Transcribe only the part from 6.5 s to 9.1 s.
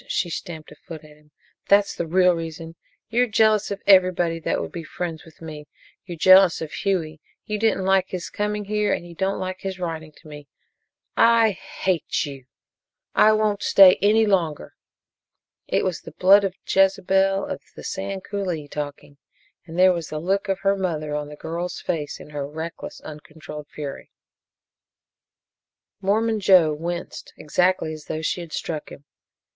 of Hughie. You didn't like his coming here and